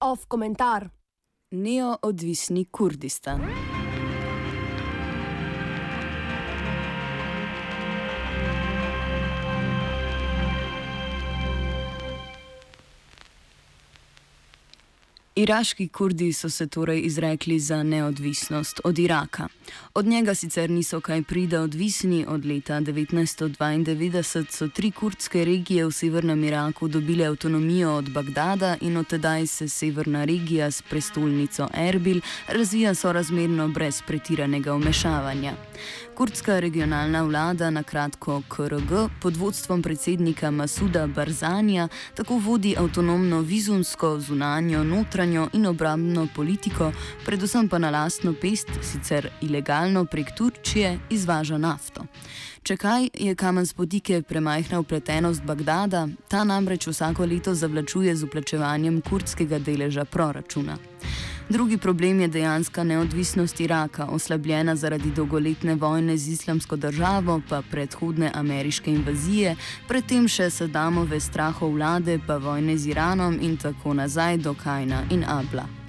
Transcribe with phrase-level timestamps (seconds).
[0.00, 0.90] Off komentar.
[1.54, 3.75] Neoodvisni Kurdistan.
[15.36, 19.48] Iraški kurdi so se torej izrekli za neodvisnost od Iraka.
[19.94, 25.92] Od njega sicer niso kaj prida odvisni, od leta 1992 so tri kurdske regije v
[25.92, 32.20] severnem Iraku dobile avtonomijo od Bagdada in od tedaj se severna regija s prestolnico Erbil
[32.48, 35.52] razvija sorazmerno brez pretiranega vmešavanja.
[36.16, 44.20] Kurdska regionalna vlada, na kratko KRG, pod vodstvom predsednika Masuda Barzanja, tako vodi avtonomno vizumsko,
[44.20, 46.92] zunanjo, notranjo in obrambno politiko,
[47.26, 52.06] predvsem pa na lastno pest, sicer ilegalno prek Turčije, izvaža nafto.
[52.62, 59.02] Če kaj je kamen spodike premajhna upletenost Bagdada, ta namreč vsako leto zavlačuje z uplačevanjem
[59.04, 60.78] kurdskega deleža proračuna.
[61.48, 68.30] Drugi problem je dejanska neodvisnost Iraka, oslabljena zaradi dolgoletne vojne z islamsko državo, pa predhodne
[68.34, 69.54] ameriške invazije,
[69.88, 75.24] predtem še Sadamove strahov vlade, pa vojne z Iranom in tako nazaj do Kajna in
[75.24, 75.85] Abla.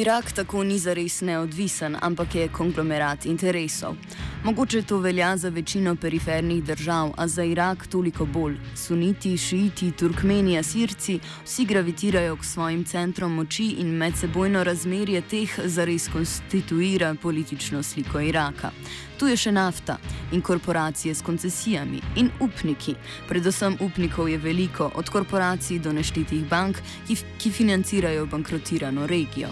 [0.00, 3.96] Irak tako ni zares neodvisen, ampak je konglomerat interesov.
[4.44, 8.56] Mogoče to velja za večino perifernih držav, a za Irak toliko bolj.
[8.76, 16.08] Suniti, šiiti, turkmeni, asirci, vsi gravitirajo k svojim centrom moči in medsebojno razmerje teh zares
[16.08, 18.70] konstituira politično sliko Iraka.
[19.18, 19.98] Tu je še nafta
[20.32, 22.94] in korporacije s koncesijami in upniki.
[23.28, 29.48] Predvsem upnikov je veliko, od korporacij do neštetih bank, ki, ki financirajo bankrotirano regijo.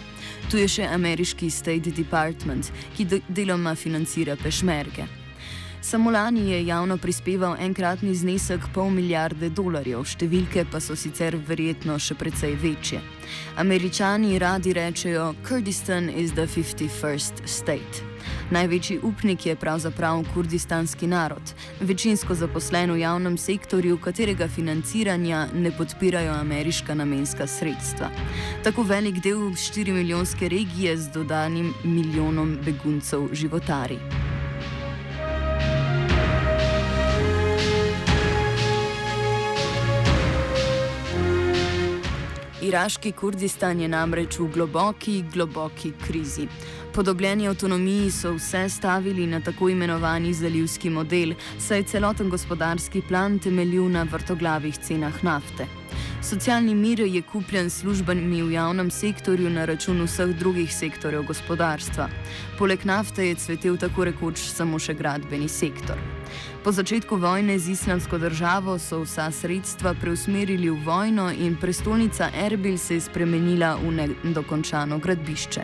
[0.51, 5.26] Tu je še ameriški State Department, ki deloma financira pešmerge.
[5.87, 11.95] Samo lani je javno prispeval enkratni znesek pol milijarde dolarjev, številke pa so sicer verjetno
[12.03, 12.99] še precej večje.
[13.63, 18.03] Američani radi rečejo: Kurdistan is the 51st state.
[18.51, 26.35] Največji upnik je pravzaprav kurdistanski narod, večinsko zaposlen v javnem sektorju, katerega financiranja ne podpirajo
[26.43, 28.11] ameriška namenska sredstva.
[28.67, 34.26] Tako velik del 4 milijonske regije z dodanim milijonom beguncev životari.
[42.77, 46.45] Iraški Kurdistan je namreč v globoki, globoki krizi.
[46.93, 53.89] Podobljeni avtonomiji so vse stavili na tako imenovani zalivski model, saj celoten gospodarski plan temeljil
[53.89, 55.86] na vrtoglavih cenah nafte.
[56.27, 62.09] Socialni mir je kupljen službami v javnem sektorju na račun vseh drugih sektorjev gospodarstva.
[62.59, 66.01] Poleg nafte je cvetel tako rekoč samo še gradbeni sektor.
[66.65, 72.75] Po začetku vojne z islamsko državo so vsa sredstva preusmerili v vojno in prestolnica Erbil
[72.79, 75.63] se je spremenila v nedokončano gradbišče.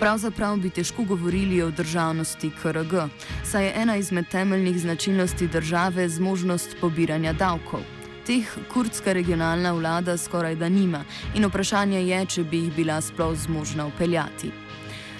[0.00, 3.04] Pravzaprav bi težko govorili o državnosti KRG,
[3.44, 7.84] saj je ena izmed temeljnih značilnosti države zmožnost pobiranja davkov.
[8.24, 11.04] Teh kurdska regionalna vlada skoraj da nima
[11.34, 14.50] in vprašanje je, če bi jih bila sploh zmožna upeljati.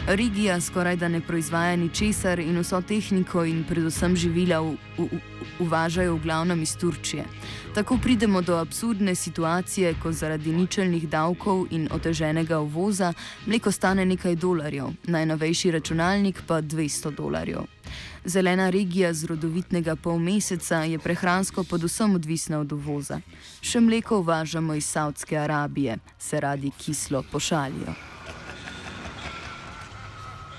[0.06, 5.20] Regija skoraj da ne proizvaja ničesar in vso tehniko in predvsem živila v, v,
[5.59, 7.25] uvažajo v glavnem iz Turčije.
[7.75, 13.12] Tako pridemo do absurdne situacije, ko zaradi ničelnih davkov in oteženega uvoza
[13.47, 17.65] mleko stane nekaj dolarjev, najnovejši računalnik pa 200 dolarjev.
[18.25, 23.21] Zelena regija z rodovitnega pol meseca je prehransko podvsem odvisna od uvoza.
[23.60, 27.94] Še mleko uvažamo iz Saudske Arabije, se radi kislo pošalijo.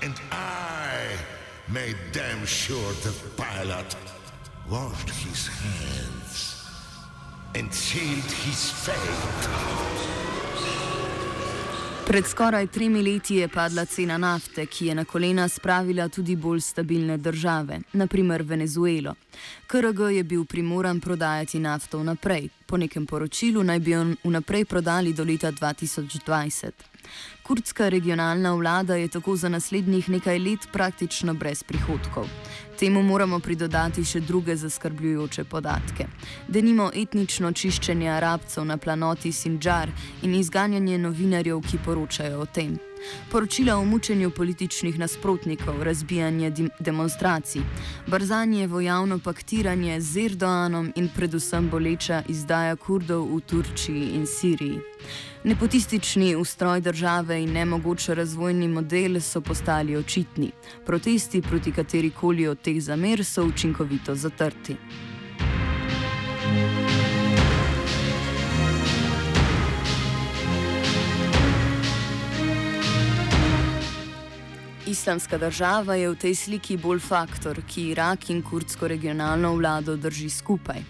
[0.02, 1.16] And I
[1.72, 3.96] made damn sure the pilot
[4.70, 6.62] washed his hands
[7.54, 10.85] and sealed his fate.
[12.06, 16.60] Pred skoraj tremi leti je padla cena nafte, ki je na kolena spravila tudi bolj
[16.60, 19.14] stabilne države, naprimer Venezuelo.
[19.66, 22.48] KRG je bil primoran prodajati nafto vnaprej.
[22.66, 26.70] Po nekem poročilu naj bi jo vnaprej prodali do leta 2020.
[27.42, 32.26] Kurdska regionalna vlada je tako za naslednjih nekaj let praktično brez prihodkov.
[32.78, 36.06] Temu moramo pridodati še druge zaskrbljujoče podatke.
[36.48, 39.88] Denimo etnično čiščenje arabcev na planoti Sinjar
[40.22, 42.76] in izganjanje novinarjev, ki poročajo o tem.
[43.30, 47.62] Poročila o mučenju političnih nasprotnikov, razbijanje demonstracij,
[48.06, 54.80] Barzanjevo javno paktiranje z Erdoanom in predvsem boleča izdaja kurdov v Turčiji in Siriji.
[55.44, 60.50] Nepotistični ustroj države in nemogoč razvojni model so postali očitni.
[60.86, 64.76] Protesti proti kateri koli od teh zamer so učinkovito zatrti.
[74.96, 80.30] Islamska država je v tej sliki bolj faktor, ki Irak in kurdsko regionalno vlado drži
[80.30, 80.80] skupaj.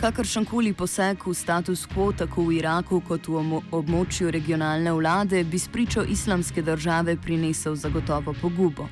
[0.00, 5.58] Kakršen koli poseg v status quo tako v Iraku kot v območju regionalne vlade bi
[5.58, 8.84] spričo islamske države prinesel zagotovo pogubo.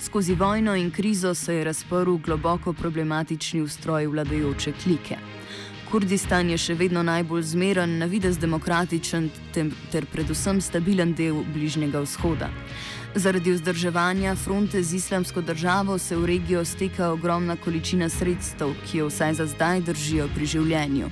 [0.00, 5.22] Skozi vojno in krizo se je razprl globoko problematični ustroj vladajoče klike.
[5.90, 9.24] Kurdistan je še vedno najbolj zmeren, na vides demokratičen
[9.90, 12.46] ter predvsem stabilen del Bližnjega vzhoda.
[13.18, 19.08] Zaradi vzdrževanja fronte z islamsko državo se v regijo steka ogromna količina sredstev, ki jo
[19.10, 21.10] vsaj za zdaj držijo pri življenju.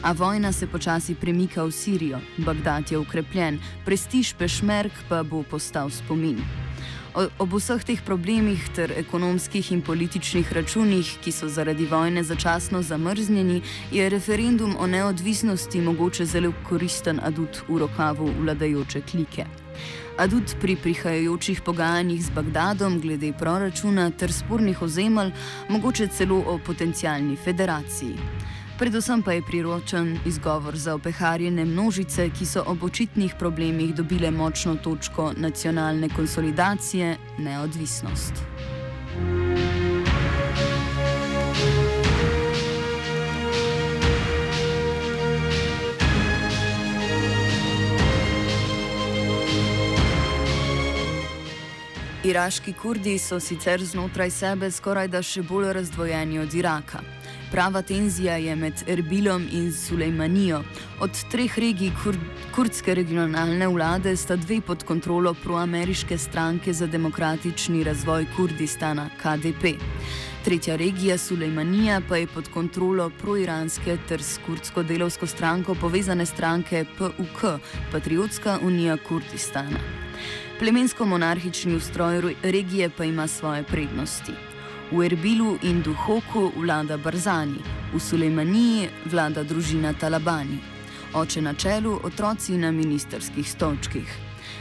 [0.00, 5.92] A vojna se počasi premika v Sirijo, Bagdad je ukrepljen, prestiž pešmerk pa bo postal
[5.92, 6.40] spomin.
[7.14, 13.62] Ob vseh teh problemih ter ekonomskih in političnih računih, ki so zaradi vojne začasno zamrznjeni,
[13.92, 19.46] je referendum o neodvisnosti mogoče zelo koristen adut v rokavu vladajoče klike
[20.18, 25.32] adut pri prihajajočih pogajanjih z Bagdadom glede proračuna ter spornih ozemelj,
[25.68, 28.14] mogoče celo o potencijalni federaciji.
[28.78, 34.74] Predvsem pa je priročen izgovor za opeharjene množice, ki so ob očitnih problemih dobile močno
[34.76, 38.32] točko nacionalne konsolidacije, neodvisnost.
[52.24, 57.02] Iraški kurdi so sicer znotraj sebe skoraj da še bolj razdvojeni od Iraka.
[57.54, 60.62] Prava tenzija je med Erbilom in Sulejmanijo.
[61.00, 62.16] Od treh regij kur
[62.54, 69.76] kurdske regionalne vlade sta dve pod kontrolo proameriške stranke za demokratični razvoj Kurdistana, KDP.
[70.44, 76.84] Tretja regija Sulejmanija pa je pod kontrolo proiranske ter s kurdsko delovsko stranko povezane stranke
[76.98, 77.44] PUK,
[77.92, 79.78] Patriotska unija Kurdistana.
[80.58, 84.53] Plemensko-monarhični ustroj regije pa ima svoje prednosti.
[84.92, 87.58] V Erbilu in Duhoku vlada Barzani,
[87.94, 90.58] v Sulejmaniji vlada družina Talabani.
[91.14, 94.08] Oče na čelu, otroci na ministerskih stolčkih.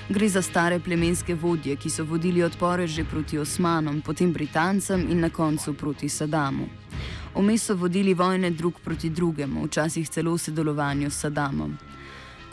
[0.09, 5.19] Gre za stare plemenske vodje, ki so vodili odpore že proti Osmanom, potem Britancem in
[5.19, 6.69] na koncu proti Sadamu.
[7.35, 11.77] Vmes so vodili vojne drug proti drugemu, včasih celo v sodelovanju s Sadamom.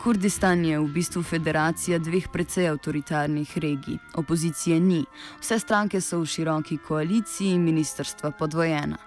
[0.01, 3.99] Kurdistan je v bistvu federacija dveh precej avtoritarnih regij.
[4.17, 5.03] Opozicije ni,
[5.41, 8.97] vse stranke so v široki koaliciji in ministrstva podvojena.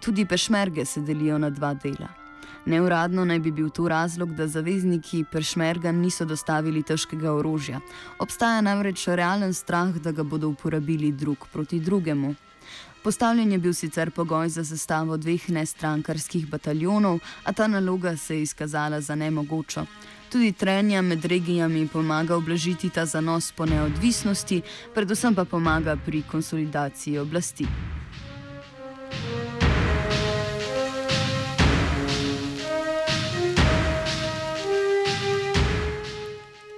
[0.00, 2.08] Tudi pešmerge se delijo na dva dela.
[2.66, 7.78] Neuradno naj bi bil to razlog, da zavezniki pešmerga niso dostavili težkega orožja.
[8.18, 12.34] Obstaja namreč realen strah, da ga bodo uporabili drug proti drugemu.
[13.02, 18.42] Postavljen je bil sicer pogoj za sestavo dveh nestrankarskih bataljonov, a ta naloga se je
[18.42, 19.86] izkazala za nemogočo.
[20.32, 24.62] Tudi trenja med regijami pomaga oblažiti ta zanos po neodvisnosti,
[24.94, 27.66] predvsem pa pomaga pri konsolidaciji oblasti.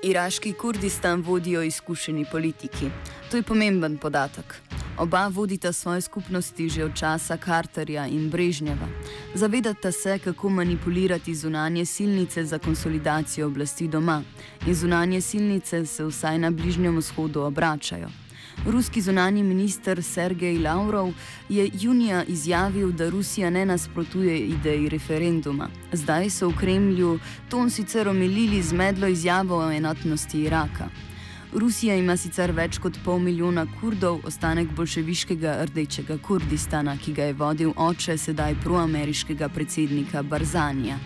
[0.02, 2.90] Iraški Kurdistan vodijo izkušeni politiki.
[3.30, 4.60] To je pomemben podatek.
[4.98, 8.86] Oba vodita svoje skupnosti že od časa Carterja in Brežnjeva.
[9.34, 14.22] Zavedata se, kako manipulirati zunanje silnice za konsolidacijo oblasti doma,
[14.66, 18.08] in zunanje silnice se vsaj na Bližnjem vzhodu obračajo.
[18.66, 21.12] Ruski zunani minister Sergej Lavrov
[21.48, 25.68] je junija izjavil, da Rusija ne nasprotuje ideji referenduma.
[25.92, 30.88] Zdaj so v Kremlju ton sicer omilili z medlo izjavo o enotnosti Iraka.
[31.54, 37.38] Rusija ima sicer več kot pol milijona kurdov, ostanek bolševiškega rdečega Kurdistana, ki ga je
[37.38, 40.98] vodil oče sedaj proameriškega predsednika Barzanija.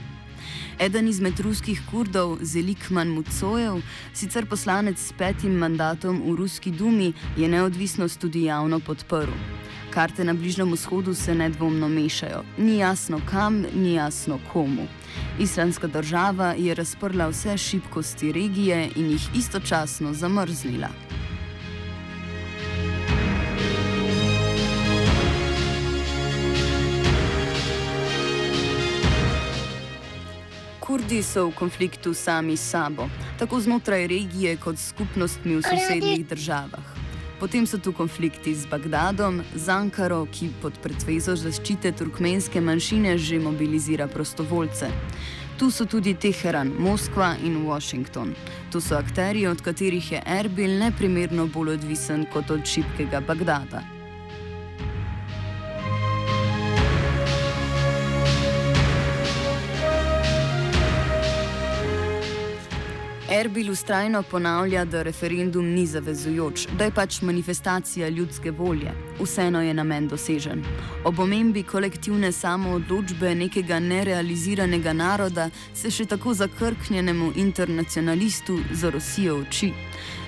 [0.79, 3.81] Eden izmed ruskih kurdov, Zelikman Mucojev,
[4.15, 9.35] sicer poslanec s petim mandatom v Ruski dumi, je neodvisnost tudi javno podprl.
[9.91, 12.45] Karte na Bližnjem vzhodu se nedvomno mešajo.
[12.59, 14.87] Ni jasno kam, ni jasno komu.
[15.41, 21.08] Islamska država je razprla vse šibkosti regije in jih istočasno zamrznila.
[30.99, 33.07] Kurdi so v konfliktu sami s sabo,
[33.39, 36.83] tako znotraj regije kot skupnostmi v sosednjih državah.
[37.39, 43.39] Potem so tu konflikti z Bagdadom, z Ankaro, ki pod pretvezo zaščite turkmenske manjšine že
[43.39, 44.91] mobilizira prostovoljce.
[45.59, 48.35] Tu so tudi Teheran, Moskva in Washington.
[48.73, 53.98] Tu so akteri, od katerih je Erbil neprimerno bolj odvisen kot od šibkega Bagdada.
[63.39, 68.91] Erbil ustrajno ponavlja, da referendum ni zavezujoč, da je pač manifestacija ljudske volje.
[69.21, 70.65] Vseeno je namen dosežen.
[71.05, 79.71] Ob omembi kolektivne samoodločbe nekega nerealiziranega naroda se še tako zakrknjenemu internacionalistu zarosijo oči.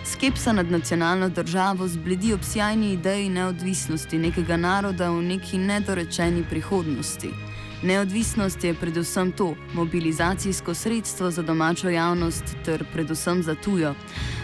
[0.07, 7.50] Skepsa nad nacionalno državo zbledi ob sjajni ideji neodvisnosti nekega naroda v neki nedorečeni prihodnosti.
[7.83, 13.95] Neodvisnost je predvsem to, mobilizacijsko sredstvo za domačo javnost ter predvsem za tujo.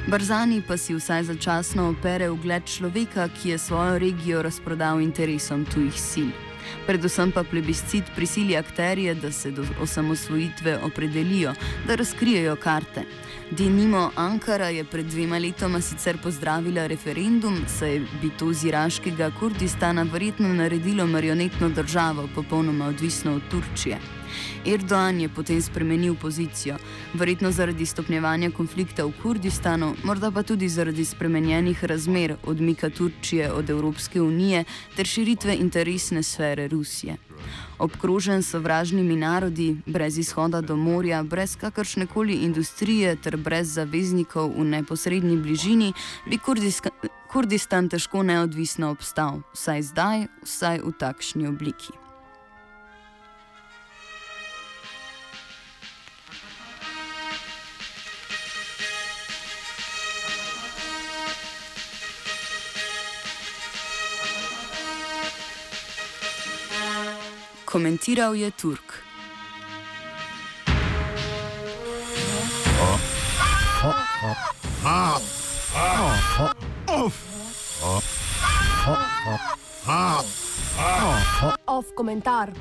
[0.08, 6.00] Barzani pa si vsaj začasno opere ugled človeka, ki je svojo regijo razprodal interesom tujih
[6.10, 6.30] sil.
[6.86, 11.52] Predvsem pa plebiscit prisili akterje, da se do osamosvojitve opredelijo,
[11.86, 13.04] da razkrijejo karte.
[13.50, 20.02] Denimo Ankara je pred dvema letoma sicer pozdravila referendum, saj bi to z iraškega Kurdistana
[20.02, 23.98] verjetno naredilo marionetno državo, popolnoma odvisno od Turčije.
[24.66, 26.76] Erdoğan je potem spremenil pozicijo,
[27.14, 33.70] verjetno zaradi stopnjevanja konflikta v Kurdistanu, morda pa tudi zaradi spremenjenih razmer odmika Turčije od
[33.70, 34.64] Evropske unije
[34.96, 37.25] ter širitve interesne sfere Rusije.
[37.78, 44.54] Obkrožen s sovražnimi narodi, brez izhoda do morja, brez kakršne koli industrije ter brez zaveznikov
[44.56, 45.92] v neposrednji bližini,
[46.26, 46.38] bi
[47.32, 52.05] Kurdistan težko neodvisno obstal, vsaj zdaj, vsaj v takšni obliki.
[67.66, 69.02] Komentiral je Turk.
[81.66, 82.52] Off komentar.